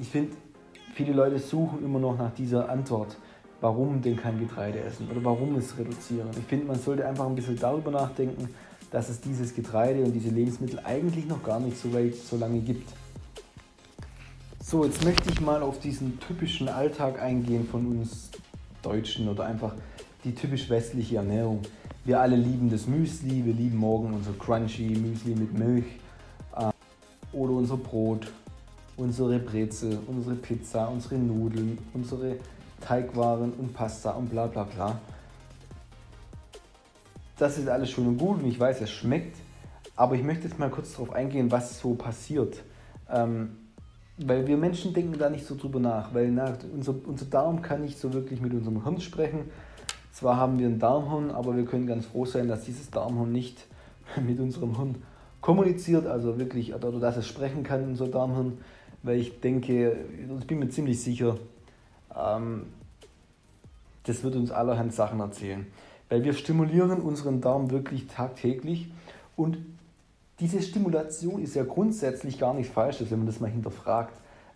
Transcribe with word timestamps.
ich 0.00 0.08
finde, 0.08 0.36
viele 0.94 1.12
Leute 1.12 1.38
suchen 1.38 1.84
immer 1.84 1.98
noch 1.98 2.16
nach 2.16 2.32
dieser 2.34 2.68
Antwort, 2.68 3.16
warum 3.60 4.00
denn 4.02 4.16
kein 4.16 4.38
Getreide 4.38 4.80
essen 4.80 5.08
oder 5.10 5.24
warum 5.24 5.56
es 5.56 5.76
reduzieren. 5.76 6.28
Ich 6.38 6.44
finde, 6.44 6.66
man 6.66 6.78
sollte 6.78 7.06
einfach 7.06 7.26
ein 7.26 7.34
bisschen 7.34 7.58
darüber 7.58 7.90
nachdenken, 7.90 8.48
dass 8.90 9.08
es 9.08 9.20
dieses 9.20 9.54
Getreide 9.54 10.04
und 10.04 10.12
diese 10.12 10.30
Lebensmittel 10.30 10.80
eigentlich 10.84 11.26
noch 11.26 11.42
gar 11.42 11.60
nicht 11.60 11.76
so 11.76 11.92
weit 11.92 12.14
so 12.14 12.36
lange 12.36 12.60
gibt. 12.60 12.90
So, 14.62 14.84
jetzt 14.84 15.04
möchte 15.04 15.30
ich 15.30 15.40
mal 15.40 15.62
auf 15.62 15.80
diesen 15.80 16.20
typischen 16.20 16.68
Alltag 16.68 17.20
eingehen 17.20 17.66
von 17.66 17.86
uns 17.86 18.30
Deutschen 18.82 19.28
oder 19.28 19.44
einfach 19.44 19.74
die 20.24 20.34
typisch 20.34 20.68
westliche 20.68 21.16
Ernährung. 21.16 21.62
Wir 22.04 22.20
alle 22.20 22.36
lieben 22.36 22.70
das 22.70 22.86
Müsli, 22.86 23.44
wir 23.44 23.54
lieben 23.54 23.76
morgen 23.76 24.12
unser 24.12 24.32
Crunchy 24.32 24.90
Müsli 24.90 25.34
mit 25.34 25.58
Milch 25.58 25.84
äh, 26.56 26.70
oder 27.32 27.52
unser 27.52 27.76
Brot, 27.76 28.30
unsere 28.98 29.38
Brezel, 29.38 29.98
unsere 30.06 30.34
Pizza, 30.34 30.88
unsere 30.88 31.14
Nudeln, 31.14 31.78
unsere 31.94 32.36
Teigwaren 32.80 33.52
und 33.52 33.72
Pasta 33.72 34.10
und 34.10 34.28
bla 34.28 34.46
bla 34.46 34.64
bla. 34.64 34.98
Das 37.38 37.56
ist 37.56 37.68
alles 37.68 37.90
schön 37.90 38.08
und 38.08 38.18
gut 38.18 38.42
und 38.42 38.48
ich 38.48 38.58
weiß, 38.58 38.80
es 38.80 38.90
schmeckt, 38.90 39.36
aber 39.94 40.16
ich 40.16 40.22
möchte 40.22 40.48
jetzt 40.48 40.58
mal 40.58 40.70
kurz 40.70 40.92
darauf 40.92 41.12
eingehen, 41.12 41.50
was 41.50 41.78
so 41.80 41.94
passiert. 41.94 42.62
Ähm, 43.08 43.56
weil 44.18 44.48
wir 44.48 44.56
Menschen 44.56 44.92
denken 44.92 45.16
da 45.16 45.30
nicht 45.30 45.46
so 45.46 45.54
drüber 45.54 45.78
nach, 45.78 46.12
weil 46.12 46.32
na, 46.32 46.54
unser, 46.74 46.94
unser 47.06 47.26
Darm 47.26 47.62
kann 47.62 47.82
nicht 47.82 47.98
so 47.98 48.12
wirklich 48.12 48.40
mit 48.40 48.52
unserem 48.52 48.82
Hirn 48.82 49.00
sprechen. 49.00 49.50
Zwar 50.12 50.36
haben 50.36 50.58
wir 50.58 50.66
ein 50.66 50.80
Darmhirn, 50.80 51.30
aber 51.30 51.56
wir 51.56 51.64
können 51.64 51.86
ganz 51.86 52.06
froh 52.06 52.24
sein, 52.24 52.48
dass 52.48 52.64
dieses 52.64 52.90
Darmhirn 52.90 53.30
nicht 53.30 53.64
mit 54.26 54.40
unserem 54.40 54.76
Hirn 54.76 54.96
kommuniziert, 55.40 56.08
also 56.08 56.40
wirklich, 56.40 56.74
oder 56.74 56.90
dass 56.98 57.16
es 57.16 57.28
sprechen 57.28 57.62
kann, 57.62 57.84
unser 57.84 58.08
Darmhirn, 58.08 58.58
weil 59.02 59.18
ich 59.18 59.40
denke, 59.40 59.96
ich 60.40 60.46
bin 60.46 60.58
mir 60.58 60.68
ziemlich 60.68 61.00
sicher, 61.02 61.36
ähm, 62.16 62.66
das 64.04 64.22
wird 64.24 64.36
uns 64.36 64.50
allerhand 64.50 64.94
Sachen 64.94 65.20
erzählen. 65.20 65.66
Weil 66.08 66.24
wir 66.24 66.32
stimulieren 66.32 67.00
unseren 67.00 67.40
Darm 67.40 67.70
wirklich 67.70 68.06
tagtäglich 68.06 68.90
und 69.36 69.58
diese 70.40 70.62
Stimulation 70.62 71.42
ist 71.42 71.54
ja 71.54 71.64
grundsätzlich 71.64 72.38
gar 72.38 72.54
nicht 72.54 72.70
falsch, 72.70 72.98
wenn 73.08 73.18
man 73.18 73.26
das 73.26 73.40
mal 73.40 73.50
hinterfragt. 73.50 74.14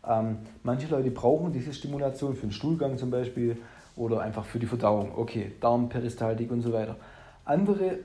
Ähm, 0.09 0.39
manche 0.63 0.89
Leute 0.89 1.11
brauchen 1.11 1.53
diese 1.53 1.73
Stimulation 1.73 2.35
für 2.35 2.47
den 2.47 2.53
Stuhlgang 2.53 2.99
zum 2.99 3.11
Beispiel 3.11 3.59
oder 3.97 4.21
einfach 4.21 4.45
für 4.45 4.59
die 4.59 4.67
Verdauung. 4.67 5.13
Okay, 5.17 5.53
Darm, 5.61 5.89
Peristaltik 5.89 6.51
und 6.51 6.63
so 6.63 6.73
weiter. 6.73 6.97
Andere, 7.45 7.99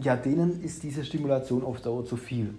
ja, 0.00 0.16
denen 0.16 0.62
ist 0.62 0.82
diese 0.82 1.04
Stimulation 1.04 1.64
auf 1.64 1.80
Dauer 1.80 2.04
zu 2.04 2.16
viel. 2.16 2.54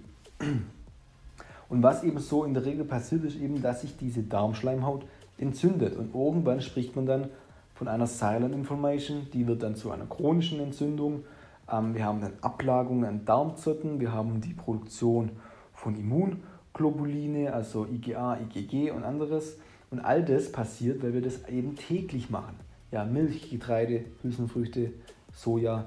Und 1.74 1.82
was 1.82 2.04
eben 2.04 2.20
so 2.20 2.44
in 2.44 2.54
der 2.54 2.64
Regel 2.64 2.84
passiert, 2.84 3.24
ist 3.24 3.34
eben, 3.34 3.60
dass 3.60 3.80
sich 3.80 3.96
diese 3.96 4.22
Darmschleimhaut 4.22 5.04
entzündet. 5.38 5.96
Und 5.96 6.14
irgendwann 6.14 6.60
spricht 6.60 6.94
man 6.94 7.04
dann 7.04 7.30
von 7.74 7.88
einer 7.88 8.06
Silent 8.06 8.54
Inflammation, 8.54 9.26
die 9.32 9.48
wird 9.48 9.64
dann 9.64 9.74
zu 9.74 9.90
einer 9.90 10.06
chronischen 10.06 10.60
Entzündung. 10.60 11.24
Ähm, 11.68 11.96
wir 11.96 12.04
haben 12.04 12.20
dann 12.20 12.34
Ablagerungen 12.42 13.04
an 13.06 13.24
Darmzotten, 13.24 13.98
wir 13.98 14.12
haben 14.12 14.40
die 14.40 14.54
Produktion 14.54 15.30
von 15.72 15.96
Immunglobuline, 15.96 17.52
also 17.52 17.86
IgA, 17.86 18.38
IgG 18.38 18.92
und 18.92 19.02
anderes. 19.02 19.58
Und 19.90 19.98
all 19.98 20.24
das 20.24 20.52
passiert, 20.52 21.02
weil 21.02 21.12
wir 21.12 21.22
das 21.22 21.48
eben 21.48 21.74
täglich 21.74 22.30
machen. 22.30 22.54
Ja, 22.92 23.04
Milch, 23.04 23.50
Getreide, 23.50 24.04
Hülsenfrüchte, 24.22 24.92
Soja 25.32 25.86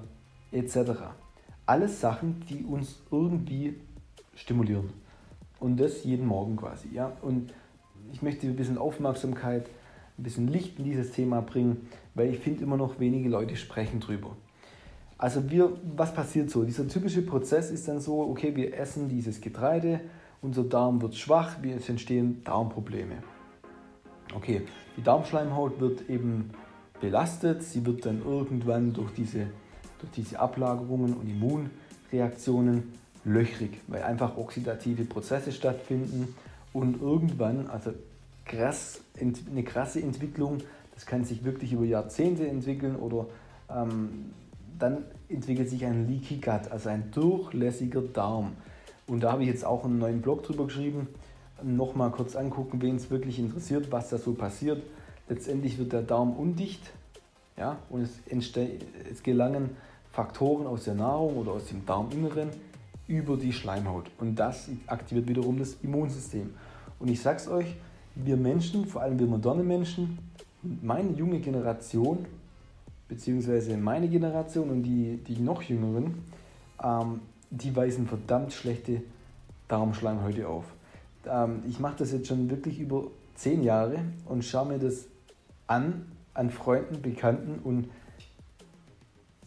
etc. 0.51 0.91
Alles 1.65 2.01
Sachen, 2.01 2.43
die 2.49 2.65
uns 2.65 2.99
irgendwie 3.09 3.75
stimulieren. 4.35 5.06
Und 5.59 5.79
das 5.79 6.03
jeden 6.03 6.27
Morgen 6.27 6.55
quasi. 6.55 6.89
Ja? 6.93 7.13
Und 7.21 7.53
ich 8.11 8.21
möchte 8.21 8.47
ein 8.47 8.55
bisschen 8.55 8.77
Aufmerksamkeit, 8.77 9.67
ein 10.17 10.23
bisschen 10.23 10.47
Licht 10.47 10.79
in 10.79 10.85
dieses 10.85 11.11
Thema 11.11 11.41
bringen, 11.41 11.87
weil 12.15 12.29
ich 12.29 12.39
finde 12.39 12.63
immer 12.63 12.77
noch 12.77 12.99
wenige 12.99 13.29
Leute 13.29 13.55
sprechen 13.55 13.99
drüber. 13.99 14.35
Also 15.17 15.49
wir, 15.49 15.73
was 15.95 16.13
passiert 16.13 16.49
so? 16.51 16.63
Dieser 16.63 16.87
typische 16.87 17.23
Prozess 17.23 17.71
ist 17.71 17.87
dann 17.87 17.99
so, 17.99 18.21
okay, 18.21 18.55
wir 18.55 18.77
essen 18.77 19.09
dieses 19.09 19.41
Getreide, 19.41 20.01
unser 20.41 20.63
Darm 20.63 21.01
wird 21.01 21.15
schwach, 21.15 21.55
es 21.63 21.89
entstehen 21.89 22.43
Darmprobleme. 22.43 23.15
Okay, 24.35 24.61
die 24.95 25.01
Darmschleimhaut 25.01 25.79
wird 25.79 26.09
eben 26.09 26.51
belastet, 26.99 27.63
sie 27.63 27.85
wird 27.85 28.05
dann 28.05 28.23
irgendwann 28.23 28.93
durch 28.93 29.11
diese, 29.13 29.47
durch 29.99 30.11
diese 30.11 30.39
Ablagerungen 30.39 31.15
und 31.15 31.27
Immunreaktionen 31.27 32.93
löchrig, 33.27 33.79
weil 33.87 34.03
einfach 34.03 34.37
oxidative 34.37 35.03
Prozesse 35.03 35.51
stattfinden 35.51 36.33
und 36.73 37.01
irgendwann, 37.01 37.67
also 37.67 37.91
krass, 38.45 39.01
eine 39.19 39.63
krasse 39.63 40.01
Entwicklung, 40.01 40.59
das 40.95 41.05
kann 41.05 41.25
sich 41.25 41.43
wirklich 41.43 41.73
über 41.73 41.85
Jahrzehnte 41.85 42.47
entwickeln 42.47 42.95
oder 42.95 43.27
ähm, 43.69 44.31
dann 44.79 45.03
entwickelt 45.29 45.69
sich 45.69 45.85
ein 45.85 46.07
Leaky 46.07 46.37
Gut, 46.37 46.71
also 46.71 46.89
ein 46.89 47.11
durchlässiger 47.11 48.01
Darm. 48.01 48.53
Und 49.05 49.21
da 49.21 49.31
habe 49.31 49.43
ich 49.43 49.49
jetzt 49.49 49.65
auch 49.65 49.85
einen 49.85 49.99
neuen 49.99 50.21
Blog 50.21 50.43
drüber 50.43 50.65
geschrieben. 50.65 51.07
Nochmal 51.63 52.11
kurz 52.11 52.35
angucken, 52.35 52.81
wen 52.81 52.95
es 52.97 53.09
wirklich 53.09 53.39
interessiert, 53.39 53.91
was 53.91 54.09
da 54.09 54.17
so 54.17 54.33
passiert. 54.33 54.83
Letztendlich 55.29 55.77
wird 55.77 55.93
der 55.93 56.03
Darm 56.03 56.33
undicht 56.33 56.91
ja, 57.57 57.77
und 57.89 58.01
es, 58.01 58.11
es 59.11 59.23
gelangen 59.23 59.75
Faktoren 60.11 60.67
aus 60.67 60.85
der 60.85 60.93
Nahrung 60.93 61.37
oder 61.37 61.53
aus 61.53 61.65
dem 61.65 61.85
Darminneren 61.85 62.49
über 63.07 63.37
die 63.37 63.53
Schleimhaut. 63.53 64.11
Und 64.19 64.35
das 64.35 64.69
aktiviert 64.87 65.27
wiederum 65.27 65.57
das 65.57 65.77
Immunsystem. 65.81 66.53
Und 66.99 67.09
ich 67.09 67.21
sag's 67.21 67.47
euch, 67.47 67.75
wir 68.15 68.37
Menschen, 68.37 68.85
vor 68.85 69.01
allem 69.01 69.19
wir 69.19 69.27
moderne 69.27 69.63
Menschen, 69.63 70.17
meine 70.81 71.11
junge 71.11 71.39
Generation, 71.39 72.25
beziehungsweise 73.07 73.77
meine 73.77 74.07
Generation 74.09 74.69
und 74.69 74.83
die, 74.83 75.17
die 75.17 75.39
noch 75.39 75.61
jüngeren, 75.61 76.23
ähm, 76.83 77.21
die 77.49 77.75
weisen 77.75 78.07
verdammt 78.07 78.51
schlechte 78.53 79.01
Darmschleimhäute 79.67 80.47
auf. 80.47 80.65
Ähm, 81.25 81.63
ich 81.67 81.79
mache 81.79 81.97
das 81.99 82.11
jetzt 82.11 82.27
schon 82.27 82.49
wirklich 82.49 82.79
über 82.79 83.05
zehn 83.35 83.63
Jahre 83.63 83.99
und 84.25 84.43
schaue 84.43 84.67
mir 84.69 84.79
das 84.79 85.05
an, 85.67 86.05
an 86.33 86.49
Freunden, 86.49 87.01
Bekannten 87.01 87.59
und 87.63 87.89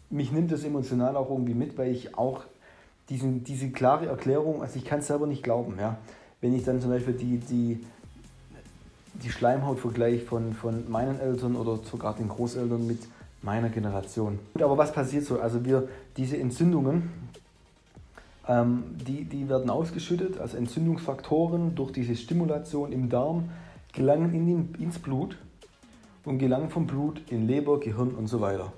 mich 0.09 0.31
nimmt 0.31 0.51
das 0.51 0.63
emotional 0.63 1.15
auch 1.15 1.29
irgendwie 1.29 1.53
mit, 1.53 1.77
weil 1.77 1.91
ich 1.91 2.17
auch 2.17 2.45
diesen, 3.11 3.43
diese 3.43 3.69
klare 3.69 4.07
Erklärung, 4.07 4.61
also 4.63 4.77
ich 4.77 4.85
kann 4.85 4.99
es 4.99 5.07
selber 5.07 5.27
nicht 5.27 5.43
glauben, 5.43 5.75
ja. 5.79 5.97
Wenn 6.39 6.55
ich 6.55 6.63
dann 6.63 6.81
zum 6.81 6.89
Beispiel 6.89 7.13
die, 7.13 7.37
die, 7.37 7.85
die 9.13 9.29
Schleimhaut 9.29 9.79
vergleiche 9.79 10.25
von, 10.25 10.53
von 10.53 10.89
meinen 10.89 11.19
Eltern 11.19 11.55
oder 11.55 11.77
sogar 11.83 12.15
den 12.15 12.29
Großeltern 12.29 12.87
mit 12.87 12.99
meiner 13.43 13.69
Generation. 13.69 14.39
Aber 14.55 14.77
was 14.77 14.91
passiert 14.91 15.25
so? 15.25 15.39
Also 15.39 15.63
wir, 15.65 15.87
diese 16.17 16.37
Entzündungen, 16.37 17.11
ähm, 18.47 18.83
die, 19.07 19.25
die 19.25 19.49
werden 19.49 19.69
ausgeschüttet, 19.69 20.39
also 20.39 20.57
Entzündungsfaktoren 20.57 21.75
durch 21.75 21.91
diese 21.91 22.15
Stimulation 22.15 22.91
im 22.91 23.09
Darm 23.09 23.49
gelangen 23.93 24.33
in 24.33 24.47
den, 24.47 24.75
ins 24.79 24.97
Blut 24.97 25.37
und 26.23 26.39
gelangen 26.39 26.69
vom 26.69 26.87
Blut 26.87 27.21
in 27.29 27.45
Leber, 27.45 27.79
Gehirn 27.79 28.11
und 28.11 28.27
so 28.27 28.41
weiter. 28.41 28.71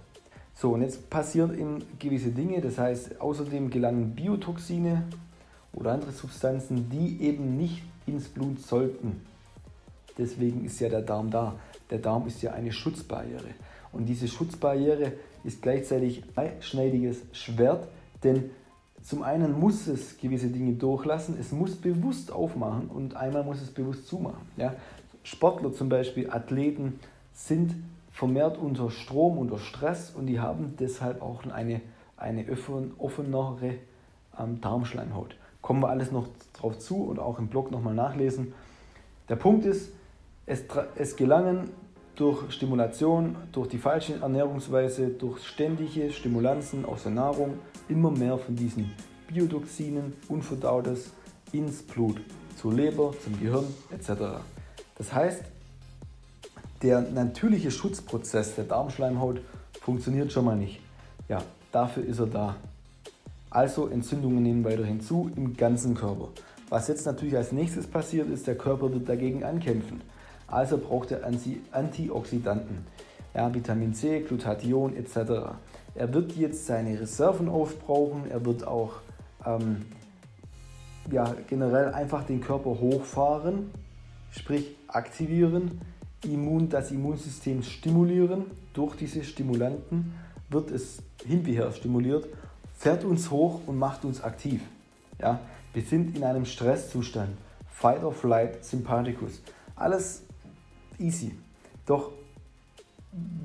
So, 0.55 0.71
und 0.73 0.81
jetzt 0.81 1.09
passieren 1.09 1.57
eben 1.57 1.83
gewisse 1.99 2.29
Dinge, 2.29 2.61
das 2.61 2.77
heißt, 2.77 3.19
außerdem 3.19 3.69
gelangen 3.69 4.15
Biotoxine 4.15 5.03
oder 5.73 5.93
andere 5.93 6.11
Substanzen, 6.11 6.89
die 6.89 7.21
eben 7.21 7.57
nicht 7.57 7.81
ins 8.05 8.27
Blut 8.27 8.59
sollten. 8.59 9.21
Deswegen 10.17 10.63
ist 10.65 10.79
ja 10.79 10.89
der 10.89 11.01
Darm 11.01 11.31
da. 11.31 11.55
Der 11.89 11.97
Darm 11.97 12.27
ist 12.27 12.41
ja 12.41 12.53
eine 12.53 12.71
Schutzbarriere. 12.71 13.49
Und 13.91 14.05
diese 14.05 14.27
Schutzbarriere 14.27 15.13
ist 15.43 15.61
gleichzeitig 15.61 16.23
ein 16.35 16.61
schneidiges 16.61 17.21
Schwert, 17.31 17.87
denn 18.23 18.51
zum 19.01 19.21
einen 19.21 19.59
muss 19.59 19.87
es 19.87 20.17
gewisse 20.17 20.47
Dinge 20.47 20.73
durchlassen, 20.73 21.35
es 21.39 21.51
muss 21.51 21.75
bewusst 21.75 22.31
aufmachen 22.31 22.87
und 22.87 23.15
einmal 23.15 23.43
muss 23.43 23.61
es 23.61 23.69
bewusst 23.69 24.07
zumachen. 24.07 24.47
Ja? 24.55 24.75
Sportler 25.23 25.73
zum 25.73 25.89
Beispiel, 25.89 26.29
Athleten 26.29 26.99
sind 27.33 27.75
vermehrt 28.13 28.57
unter 28.57 28.89
Strom, 28.91 29.37
unter 29.37 29.57
Stress 29.57 30.11
und 30.11 30.27
die 30.27 30.39
haben 30.39 30.75
deshalb 30.79 31.21
auch 31.21 31.43
eine, 31.45 31.81
eine 32.15 32.45
offenere 32.99 33.73
ähm, 34.39 34.61
Darmschleimhaut. 34.61 35.35
Kommen 35.61 35.81
wir 35.81 35.89
alles 35.89 36.11
noch 36.11 36.27
drauf 36.53 36.77
zu 36.77 37.03
und 37.03 37.19
auch 37.19 37.39
im 37.39 37.47
Blog 37.47 37.71
nochmal 37.71 37.95
nachlesen. 37.95 38.53
Der 39.29 39.35
Punkt 39.35 39.65
ist, 39.65 39.91
es, 40.45 40.63
es 40.95 41.15
gelangen 41.15 41.71
durch 42.15 42.51
Stimulation, 42.51 43.35
durch 43.51 43.69
die 43.69 43.77
falsche 43.79 44.19
Ernährungsweise, 44.19 45.07
durch 45.07 45.43
ständige 45.43 46.11
Stimulanzen 46.11 46.85
aus 46.85 47.03
der 47.03 47.13
Nahrung 47.13 47.57
immer 47.89 48.11
mehr 48.11 48.37
von 48.37 48.55
diesen 48.55 48.91
Biotoxinen, 49.27 50.13
Unverdautes 50.27 51.13
ins 51.51 51.81
Blut, 51.81 52.21
zur 52.57 52.73
Leber, 52.73 53.13
zum 53.23 53.39
Gehirn 53.39 53.65
etc. 53.89 54.43
Das 54.95 55.13
heißt, 55.13 55.43
der 56.83 57.01
natürliche 57.01 57.71
Schutzprozess 57.71 58.55
der 58.55 58.65
Darmschleimhaut 58.65 59.41
funktioniert 59.81 60.31
schon 60.31 60.45
mal 60.45 60.57
nicht. 60.57 60.81
Ja, 61.29 61.41
dafür 61.71 62.05
ist 62.05 62.19
er 62.19 62.27
da. 62.27 62.55
Also 63.49 63.87
Entzündungen 63.87 64.43
nehmen 64.43 64.65
weiterhin 64.65 64.99
zu 64.99 65.31
im 65.35 65.55
ganzen 65.55 65.95
Körper. 65.95 66.29
Was 66.69 66.87
jetzt 66.87 67.05
natürlich 67.05 67.37
als 67.37 67.51
nächstes 67.51 67.87
passiert 67.87 68.29
ist, 68.29 68.47
der 68.47 68.57
Körper 68.57 68.91
wird 68.91 69.07
dagegen 69.07 69.43
ankämpfen. 69.43 70.01
Also 70.47 70.77
braucht 70.77 71.11
er 71.11 71.21
Antioxidanten, 71.71 72.85
ja, 73.33 73.53
Vitamin 73.53 73.93
C, 73.93 74.19
Glutathion 74.21 74.95
etc. 74.95 75.55
Er 75.95 76.13
wird 76.13 76.33
jetzt 76.33 76.65
seine 76.65 76.99
Reserven 76.99 77.47
aufbrauchen, 77.47 78.29
er 78.29 78.43
wird 78.43 78.67
auch 78.67 78.95
ähm, 79.45 79.83
ja, 81.11 81.33
generell 81.47 81.93
einfach 81.93 82.23
den 82.23 82.41
Körper 82.41 82.71
hochfahren, 82.71 83.71
sprich 84.31 84.75
aktivieren, 84.87 85.79
Immun, 86.25 86.69
das 86.69 86.91
Immunsystem 86.91 87.63
stimulieren. 87.63 88.45
Durch 88.73 88.95
diese 88.95 89.23
Stimulanten 89.23 90.13
wird 90.49 90.71
es 90.71 90.99
hin 91.25 91.45
wie 91.45 91.53
her 91.53 91.71
stimuliert, 91.71 92.27
fährt 92.75 93.03
uns 93.03 93.31
hoch 93.31 93.61
und 93.65 93.77
macht 93.77 94.05
uns 94.05 94.23
aktiv. 94.23 94.61
Ja, 95.19 95.39
wir 95.73 95.81
sind 95.81 96.15
in 96.15 96.23
einem 96.23 96.45
Stresszustand. 96.45 97.29
Fight 97.67 98.03
or 98.03 98.13
Flight, 98.13 98.63
Sympathicus. 98.63 99.41
Alles 99.75 100.23
easy. 100.99 101.31
Doch 101.85 102.11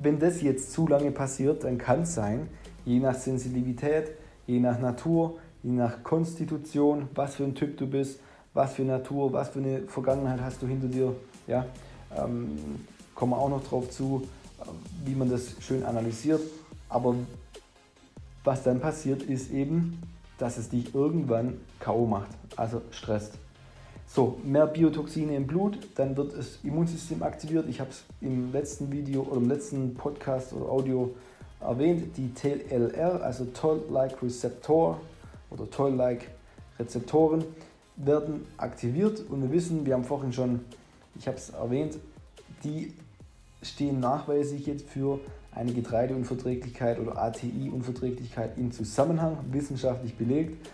wenn 0.01 0.19
das 0.19 0.41
jetzt 0.41 0.71
zu 0.71 0.87
lange 0.87 1.11
passiert, 1.11 1.63
dann 1.63 1.77
kann 1.77 2.03
es 2.03 2.15
sein, 2.15 2.47
je 2.85 2.99
nach 2.99 3.15
Sensibilität, 3.15 4.11
je 4.47 4.59
nach 4.59 4.79
Natur, 4.79 5.37
je 5.61 5.71
nach 5.71 6.03
Konstitution, 6.03 7.07
was 7.13 7.35
für 7.35 7.43
ein 7.43 7.55
Typ 7.55 7.77
du 7.77 7.87
bist, 7.87 8.19
was 8.53 8.73
für 8.73 8.83
Natur, 8.83 9.31
was 9.33 9.49
für 9.49 9.59
eine 9.59 9.81
Vergangenheit 9.81 10.41
hast 10.41 10.61
du 10.61 10.67
hinter 10.67 10.87
dir. 10.87 11.15
Ja, 11.47 11.65
ähm, 12.17 12.85
kommen 13.15 13.31
wir 13.33 13.37
auch 13.37 13.49
noch 13.49 13.63
drauf 13.63 13.89
zu, 13.89 14.27
wie 15.05 15.15
man 15.15 15.29
das 15.29 15.55
schön 15.59 15.83
analysiert. 15.85 16.41
Aber 16.87 17.15
was 18.43 18.63
dann 18.63 18.79
passiert, 18.79 19.23
ist 19.23 19.51
eben, 19.51 20.01
dass 20.37 20.57
es 20.57 20.69
dich 20.69 20.95
irgendwann 20.95 21.59
K.O. 21.79 22.05
macht, 22.05 22.29
also 22.55 22.81
stresst. 22.91 23.33
So, 24.07 24.39
mehr 24.43 24.65
Biotoxine 24.65 25.35
im 25.35 25.45
Blut, 25.45 25.77
dann 25.95 26.17
wird 26.17 26.35
das 26.35 26.59
Immunsystem 26.63 27.21
aktiviert. 27.21 27.67
Ich 27.69 27.79
habe 27.79 27.91
es 27.91 28.03
im 28.21 28.51
letzten 28.51 28.91
Video 28.91 29.21
oder 29.21 29.37
im 29.37 29.47
letzten 29.47 29.93
Podcast 29.93 30.51
oder 30.53 30.67
Audio 30.67 31.13
erwähnt, 31.61 32.17
die 32.17 32.33
TLR, 32.33 33.21
also 33.21 33.45
Toll-like 33.45 34.23
Receptor 34.23 34.99
oder 35.51 35.69
Toll-like 35.69 36.31
Rezeptoren 36.79 37.43
werden 37.97 38.47
aktiviert 38.57 39.21
und 39.29 39.41
wir 39.41 39.51
wissen, 39.51 39.85
wir 39.85 39.93
haben 39.93 40.05
vorhin 40.05 40.31
schon, 40.31 40.61
ich 41.19 41.27
habe 41.27 41.37
es 41.37 41.49
erwähnt, 41.49 41.97
die 42.63 42.93
stehen 43.61 43.99
nachweislich 43.99 44.65
jetzt 44.65 44.89
für 44.89 45.19
eine 45.51 45.73
Getreideunverträglichkeit 45.73 46.99
oder 46.99 47.17
ATI-Unverträglichkeit 47.17 48.57
im 48.57 48.71
Zusammenhang, 48.71 49.37
wissenschaftlich 49.51 50.15
belegt. 50.15 50.65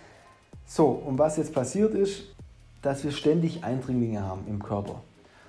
So, 0.65 0.87
und 0.87 1.17
was 1.17 1.37
jetzt 1.37 1.53
passiert 1.53 1.95
ist, 1.95 2.23
dass 2.83 3.03
wir 3.03 3.11
ständig 3.11 3.63
Eindringlinge 3.63 4.21
haben 4.21 4.43
im 4.47 4.61
Körper. 4.61 5.01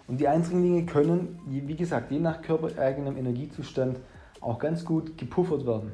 Und 0.09 0.19
die 0.21 0.29
Eindringlinge 0.29 0.87
können, 0.87 1.39
wie 1.47 1.77
gesagt, 1.77 2.11
je 2.11 2.19
nach 2.19 2.41
körpereigenem 2.41 3.19
Energiezustand 3.19 3.99
auch 4.41 4.59
ganz 4.59 4.85
gut 4.85 5.19
gepuffert 5.19 5.67
werden. 5.67 5.93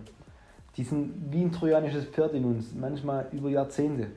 Die 0.76 0.84
sind 0.84 1.12
wie 1.30 1.42
ein 1.42 1.52
trojanisches 1.52 2.04
Pferd 2.04 2.34
in 2.34 2.44
uns, 2.44 2.66
manchmal 2.78 3.26
über 3.32 3.48
Jahrzehnte. 3.48 4.08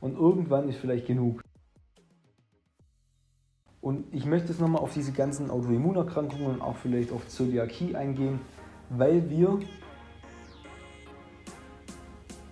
Und 0.00 0.16
irgendwann 0.16 0.68
ist 0.68 0.78
vielleicht 0.78 1.06
genug. 1.06 1.42
Und 3.82 4.04
ich 4.12 4.26
möchte 4.26 4.48
jetzt 4.48 4.60
nochmal 4.60 4.82
auf 4.82 4.92
diese 4.92 5.12
ganzen 5.12 5.50
Autoimmunerkrankungen 5.50 6.46
und 6.46 6.60
auch 6.60 6.76
vielleicht 6.76 7.12
auf 7.12 7.26
Zöliakie 7.28 7.96
eingehen, 7.96 8.40
weil 8.90 9.28
wir 9.30 9.58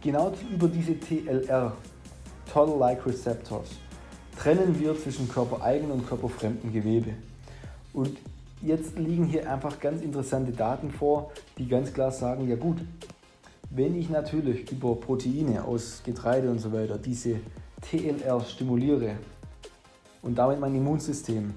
genau 0.01 0.33
über 0.51 0.69
diese 0.69 0.99
TLR, 0.99 1.73
Toll-like 2.53 3.05
Receptors, 3.05 3.69
trennen 4.39 4.79
wir 4.81 4.99
zwischen 4.99 5.29
körpereigenen 5.29 5.93
und 5.93 6.09
körperfremden 6.09 6.73
Gewebe. 6.73 7.13
Und 7.93 8.17
jetzt 8.63 8.99
liegen 8.99 9.25
hier 9.25 9.53
einfach 9.53 9.79
ganz 9.81 10.01
interessante 10.01 10.53
Daten 10.53 10.91
vor, 10.91 11.33
die 11.59 11.69
ganz 11.69 11.93
klar 11.93 12.11
sagen, 12.11 12.49
ja 12.49 12.57
gut, 12.57 12.79
wenn 13.71 13.95
ich 13.99 14.09
natürlich 14.09 14.71
über 14.73 14.95
Proteine 14.97 15.65
aus 15.65 16.01
Getreide 16.05 16.51
und 16.51 16.59
so 16.59 16.73
weiter 16.73 16.97
diese 16.97 17.37
TLR 17.83 18.41
stimuliere, 18.41 19.17
und 20.23 20.39
damit 20.39 20.61
mein 20.61 20.75
Immunsystem, 20.75 21.55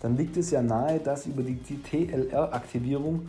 dann 0.00 0.16
liegt 0.16 0.36
es 0.36 0.50
ja 0.50 0.62
nahe, 0.62 0.98
dass 0.98 1.26
über 1.26 1.42
die 1.42 1.58
TLR-Aktivierung 1.58 3.28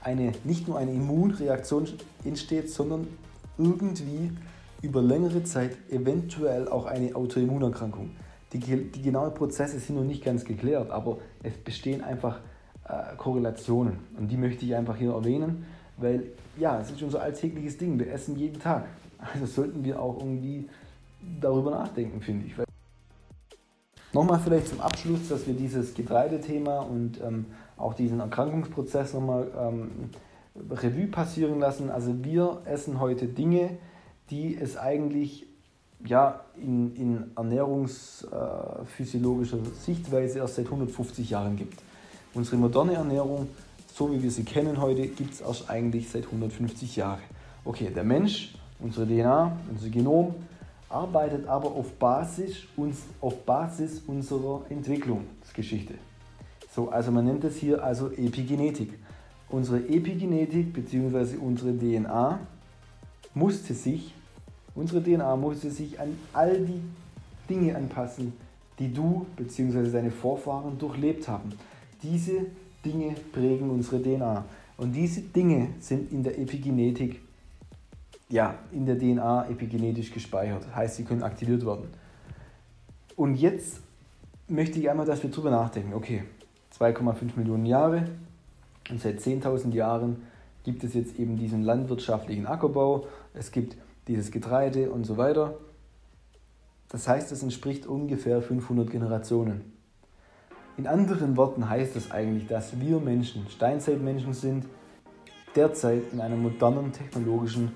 eine, 0.00 0.32
nicht 0.44 0.66
nur 0.68 0.78
eine 0.78 0.92
Immunreaktion 0.92 1.86
entsteht, 2.24 2.70
sondern 2.70 3.06
irgendwie 3.58 4.30
über 4.82 5.02
längere 5.02 5.42
Zeit 5.44 5.76
eventuell 5.90 6.68
auch 6.68 6.86
eine 6.86 7.14
Autoimmunerkrankung. 7.14 8.10
Die, 8.52 8.58
die 8.60 9.02
genauen 9.02 9.34
Prozesse 9.34 9.78
sind 9.78 9.96
noch 9.96 10.04
nicht 10.04 10.24
ganz 10.24 10.44
geklärt, 10.44 10.90
aber 10.90 11.18
es 11.42 11.52
bestehen 11.54 12.02
einfach 12.02 12.40
äh, 12.88 13.16
Korrelationen 13.16 13.98
und 14.16 14.28
die 14.28 14.36
möchte 14.36 14.64
ich 14.64 14.74
einfach 14.74 14.96
hier 14.96 15.12
erwähnen, 15.12 15.66
weil 15.96 16.24
ja, 16.56 16.80
es 16.80 16.90
ist 16.90 17.02
unser 17.02 17.22
alltägliches 17.22 17.76
Ding. 17.76 17.98
Wir 17.98 18.12
essen 18.12 18.36
jeden 18.36 18.60
Tag. 18.60 18.86
Also 19.18 19.46
sollten 19.46 19.82
wir 19.82 20.00
auch 20.00 20.18
irgendwie 20.18 20.68
darüber 21.40 21.70
nachdenken, 21.70 22.20
finde 22.20 22.46
ich. 22.46 22.65
Nochmal 24.12 24.40
vielleicht 24.42 24.68
zum 24.68 24.80
Abschluss, 24.80 25.28
dass 25.28 25.46
wir 25.46 25.54
dieses 25.54 25.94
Getreidethema 25.94 26.80
und 26.80 27.20
ähm, 27.20 27.46
auch 27.76 27.94
diesen 27.94 28.20
Erkrankungsprozess 28.20 29.14
nochmal 29.14 29.50
ähm, 29.58 30.10
Revue 30.70 31.08
passieren 31.08 31.58
lassen. 31.58 31.90
Also 31.90 32.24
wir 32.24 32.62
essen 32.64 33.00
heute 33.00 33.26
Dinge, 33.26 33.78
die 34.30 34.56
es 34.56 34.76
eigentlich 34.76 35.46
ja, 36.04 36.44
in, 36.56 36.94
in 36.96 37.30
ernährungsphysiologischer 37.36 39.58
Sichtweise 39.82 40.40
erst 40.40 40.56
seit 40.56 40.66
150 40.66 41.30
Jahren 41.30 41.56
gibt. 41.56 41.80
Unsere 42.34 42.56
moderne 42.56 42.94
Ernährung, 42.94 43.48
so 43.94 44.12
wie 44.12 44.22
wir 44.22 44.30
sie 44.30 44.44
kennen 44.44 44.78
heute, 44.80 45.08
gibt 45.08 45.32
es 45.34 45.40
erst 45.40 45.70
eigentlich 45.70 46.10
seit 46.10 46.26
150 46.26 46.96
Jahren. 46.96 47.22
Okay, 47.64 47.90
der 47.94 48.04
Mensch, 48.04 48.54
unsere 48.78 49.06
DNA, 49.06 49.56
unser 49.70 49.88
Genom, 49.88 50.34
arbeitet 50.88 51.46
aber 51.46 51.72
auf 51.72 51.92
Basis, 51.94 52.64
uns, 52.76 53.02
auf 53.20 53.44
Basis 53.44 54.02
unserer 54.06 54.62
Entwicklungsgeschichte. 54.68 55.94
So, 56.74 56.90
also 56.90 57.10
man 57.10 57.24
nennt 57.24 57.44
es 57.44 57.56
hier 57.56 57.82
also 57.82 58.10
Epigenetik. 58.10 58.98
Unsere 59.48 59.78
Epigenetik 59.88 60.72
bzw. 60.72 61.36
unsere 61.36 61.76
DNA 61.76 62.40
musste 63.34 63.74
sich, 63.74 64.14
unsere 64.74 65.02
DNA 65.02 65.36
musste 65.36 65.70
sich 65.70 65.98
an 66.00 66.16
all 66.32 66.64
die 66.64 66.80
Dinge 67.48 67.76
anpassen, 67.76 68.32
die 68.78 68.92
du 68.92 69.26
bzw. 69.36 69.90
deine 69.90 70.10
Vorfahren 70.10 70.78
durchlebt 70.78 71.28
haben. 71.28 71.52
Diese 72.02 72.46
Dinge 72.84 73.14
prägen 73.32 73.70
unsere 73.70 74.02
DNA. 74.02 74.44
Und 74.76 74.92
diese 74.92 75.22
Dinge 75.22 75.68
sind 75.80 76.12
in 76.12 76.22
der 76.22 76.38
Epigenetik 76.38 77.20
ja, 78.28 78.58
in 78.72 78.86
der 78.86 78.98
DNA 78.98 79.48
epigenetisch 79.48 80.12
gespeichert. 80.12 80.66
Heißt, 80.74 80.96
sie 80.96 81.04
können 81.04 81.22
aktiviert 81.22 81.64
werden. 81.64 81.88
Und 83.14 83.36
jetzt 83.36 83.80
möchte 84.48 84.78
ich 84.78 84.90
einmal, 84.90 85.06
dass 85.06 85.22
wir 85.22 85.30
darüber 85.30 85.50
nachdenken. 85.50 85.94
Okay, 85.94 86.24
2,5 86.78 87.36
Millionen 87.36 87.66
Jahre 87.66 88.08
und 88.90 89.00
seit 89.00 89.18
10.000 89.18 89.72
Jahren 89.72 90.22
gibt 90.64 90.84
es 90.84 90.94
jetzt 90.94 91.18
eben 91.18 91.36
diesen 91.36 91.62
landwirtschaftlichen 91.62 92.46
Ackerbau, 92.46 93.06
es 93.34 93.52
gibt 93.52 93.76
dieses 94.08 94.30
Getreide 94.30 94.90
und 94.90 95.04
so 95.04 95.16
weiter. 95.16 95.54
Das 96.88 97.08
heißt, 97.08 97.32
es 97.32 97.42
entspricht 97.42 97.86
ungefähr 97.86 98.42
500 98.42 98.90
Generationen. 98.90 99.72
In 100.76 100.86
anderen 100.86 101.36
Worten 101.36 101.68
heißt 101.68 101.96
das 101.96 102.10
eigentlich, 102.10 102.46
dass 102.46 102.78
wir 102.78 103.00
Menschen, 103.00 103.48
Steinzeitmenschen 103.48 104.34
sind, 104.34 104.66
derzeit 105.54 106.02
in 106.12 106.20
einem 106.20 106.42
modernen 106.42 106.92
technologischen 106.92 107.72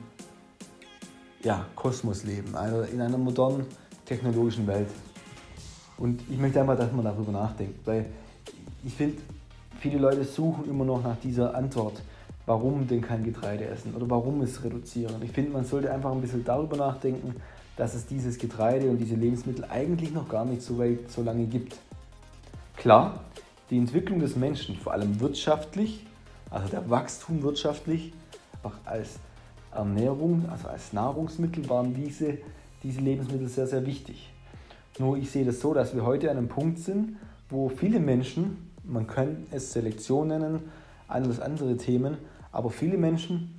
ja, 1.43 1.67
Kosmos 1.75 2.25
leben, 2.25 2.55
also 2.55 2.83
in 2.83 3.01
einer 3.01 3.19
modernen 3.19 3.67
technologischen 4.05 4.67
Welt. 4.67 4.89
Und 5.97 6.23
ich 6.31 6.39
möchte 6.39 6.61
einfach, 6.61 6.77
dass 6.77 6.93
man 6.93 7.05
darüber 7.05 7.33
nachdenkt, 7.33 7.87
weil 7.87 8.07
ich 8.85 8.95
finde, 8.95 9.19
viele 9.79 9.99
Leute 9.99 10.25
suchen 10.25 10.69
immer 10.69 10.85
noch 10.85 11.03
nach 11.03 11.17
dieser 11.23 11.55
Antwort, 11.55 12.01
warum 12.47 12.87
denn 12.87 13.01
kein 13.01 13.23
Getreide 13.23 13.67
essen 13.67 13.95
oder 13.95 14.09
warum 14.09 14.41
es 14.43 14.65
reduzieren. 14.65 15.17
Ich 15.23 15.31
finde, 15.31 15.51
man 15.51 15.65
sollte 15.65 15.93
einfach 15.93 16.11
ein 16.11 16.21
bisschen 16.21 16.45
darüber 16.45 16.77
nachdenken, 16.77 17.37
dass 17.77 17.95
es 17.95 18.07
dieses 18.07 18.39
Getreide 18.39 18.91
und 18.91 18.99
diese 18.99 19.15
Lebensmittel 19.15 19.65
eigentlich 19.65 20.13
noch 20.13 20.29
gar 20.29 20.45
nicht 20.45 20.63
so 20.63 20.79
weit 20.79 21.11
so 21.11 21.23
lange 21.23 21.45
gibt. 21.45 21.77
Klar, 22.77 23.25
die 23.71 23.79
Entwicklung 23.79 24.21
des 24.21 24.37
Menschen, 24.37 24.77
vor 24.77 24.93
allem 24.93 25.21
wirtschaftlich, 25.21 26.07
also 26.51 26.69
der 26.69 26.89
Wachstum 26.91 27.43
wirtschaftlich, 27.43 28.13
auch 28.63 28.73
als 28.85 29.19
Ernährung, 29.73 30.47
also 30.51 30.69
als 30.69 30.93
Nahrungsmittel, 30.93 31.69
waren 31.69 31.95
diese, 31.95 32.39
diese 32.83 33.01
Lebensmittel 33.01 33.49
sehr, 33.49 33.67
sehr 33.67 33.87
wichtig. 33.87 34.33
Nur 34.99 35.17
ich 35.17 35.31
sehe 35.31 35.45
das 35.45 35.61
so, 35.61 35.73
dass 35.75 35.95
wir 35.95 36.05
heute 36.05 36.31
an 36.31 36.37
einem 36.37 36.49
Punkt 36.49 36.79
sind, 36.79 37.17
wo 37.49 37.69
viele 37.69 38.01
Menschen, 38.01 38.71
man 38.85 39.07
kann 39.07 39.47
es 39.51 39.73
Selektion 39.73 40.29
nennen, 40.29 40.61
alles 41.09 41.41
andere 41.41 41.77
Themen, 41.77 42.19
aber 42.53 42.71
viele 42.71 42.99
Menschen 42.99 43.59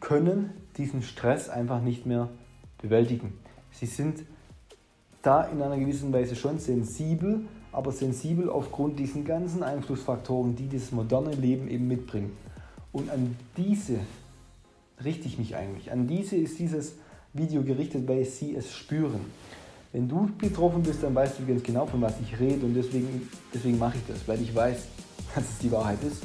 können 0.00 0.50
diesen 0.76 1.02
Stress 1.02 1.48
einfach 1.48 1.80
nicht 1.80 2.06
mehr 2.06 2.28
bewältigen. 2.78 3.34
Sie 3.72 3.86
sind 3.86 4.22
da 5.22 5.42
in 5.44 5.60
einer 5.62 5.78
gewissen 5.78 6.12
Weise 6.12 6.36
schon 6.36 6.58
sensibel, 6.58 7.46
aber 7.72 7.92
sensibel 7.92 8.48
aufgrund 8.48 8.98
diesen 8.98 9.24
ganzen 9.24 9.62
Einflussfaktoren, 9.62 10.56
die 10.56 10.68
das 10.68 10.92
moderne 10.92 11.32
Leben 11.32 11.68
eben 11.68 11.88
mitbringt. 11.88 12.32
Und 12.92 13.10
an 13.10 13.36
diese 13.56 13.98
richte 15.04 15.26
ich 15.26 15.38
mich 15.38 15.56
eigentlich. 15.56 15.90
An 15.90 16.06
diese 16.06 16.36
ist 16.36 16.58
dieses 16.58 16.94
Video 17.32 17.62
gerichtet, 17.62 18.08
weil 18.08 18.24
sie 18.24 18.54
es 18.54 18.72
spüren. 18.72 19.20
Wenn 19.92 20.08
du 20.08 20.28
betroffen 20.38 20.82
bist, 20.82 21.02
dann 21.02 21.14
weißt 21.14 21.38
du 21.38 21.46
ganz 21.46 21.62
genau, 21.62 21.86
von 21.86 22.00
was 22.02 22.14
ich 22.20 22.38
rede 22.38 22.64
und 22.66 22.74
deswegen, 22.74 23.28
deswegen 23.52 23.78
mache 23.78 23.96
ich 23.96 24.02
das, 24.06 24.26
weil 24.26 24.40
ich 24.42 24.54
weiß, 24.54 24.76
dass 25.34 25.44
es 25.44 25.58
die 25.58 25.70
Wahrheit 25.70 26.02
ist. 26.02 26.22